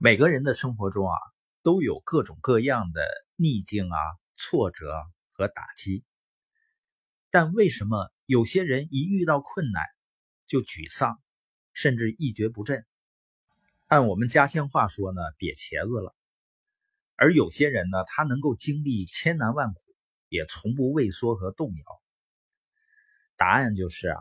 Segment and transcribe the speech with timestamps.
[0.00, 1.18] 每个人的生活中啊，
[1.64, 3.02] 都有各种各样的
[3.34, 3.98] 逆境啊、
[4.36, 4.94] 挫折
[5.32, 6.04] 和打击。
[7.30, 9.82] 但为什么有些人一遇到困难
[10.46, 11.20] 就沮丧，
[11.72, 12.86] 甚至一蹶不振？
[13.88, 16.14] 按我们家乡话说呢，瘪茄子了。
[17.16, 19.80] 而有些人呢，他能够经历千难万苦，
[20.28, 21.84] 也从不畏缩和动摇。
[23.34, 24.20] 答案就是啊，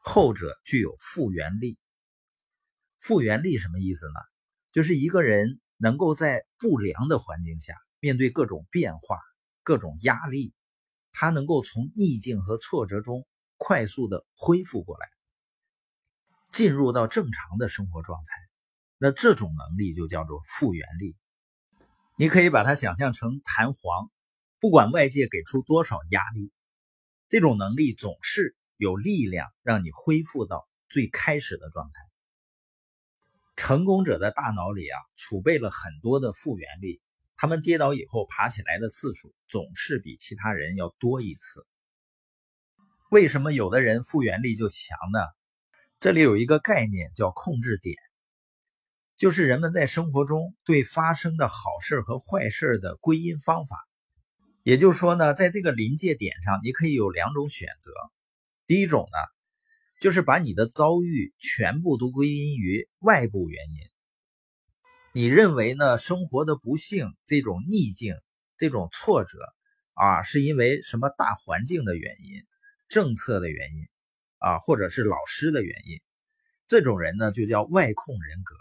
[0.00, 1.76] 后者具有复原力。
[2.98, 4.14] 复原力什么意思呢？
[4.78, 9.18] 就是一个人能够在不良的环境下，面对各种变化、
[9.64, 10.54] 各种压力，
[11.10, 15.08] 他能够从逆境和挫折中快速的恢复过来，
[16.52, 18.30] 进入到正常的生活状态。
[18.98, 21.16] 那这种能力就叫做复原力。
[22.16, 24.12] 你可以把它想象成弹簧，
[24.60, 26.52] 不管外界给出多少压力，
[27.28, 32.07] 这种能力总是有力量让你恢复到最开始的状态。
[33.58, 37.00] 成功者的大脑里啊，储备了很多的复原力，
[37.36, 41.66] 他们跌倒以后爬起来的次数总是比其他人要多一次。
[43.10, 45.18] 为什么有的人复原力就强呢？
[45.98, 47.96] 这里有一个概念叫控制点，
[49.16, 53.76] 就是人们在生活中对发生的好事和坏事的归因方法。
[54.62, 57.90] 也就是说呢，在这个临界点上，你可以有两种选择。
[58.68, 59.37] 第一种呢。
[59.98, 63.78] 就是把你的遭遇全部都归因于外部原因。
[65.12, 65.98] 你认为呢？
[65.98, 68.14] 生活的不幸、这种逆境、
[68.56, 69.38] 这种挫折
[69.94, 72.44] 啊，是因为什么大环境的原因、
[72.88, 73.88] 政策的原因
[74.38, 76.00] 啊，或者是老师的原因？
[76.68, 78.54] 这种人呢，就叫外控人格。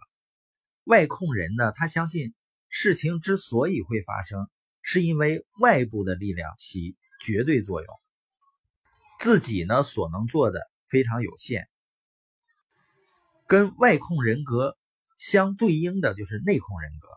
[0.85, 2.33] 外控人呢，他相信
[2.69, 4.49] 事情之所以会发生，
[4.81, 7.93] 是因为外部的力量起绝对作用，
[9.19, 10.61] 自己呢所能做的。
[10.89, 11.67] 非常有限，
[13.47, 14.77] 跟外控人格
[15.17, 17.07] 相对应的就是内控人格。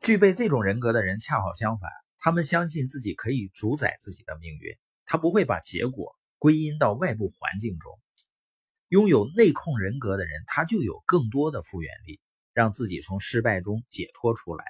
[0.00, 7.98] 具备这种人格的人恰好相反，他们相信自己可以主宰自己的命运，他不会把结果归因到外部环境中。
[8.88, 12.20] 拥有内控人格的人，他就有更多的复原力，
[12.52, 14.64] 让自己从失败中解脱出来。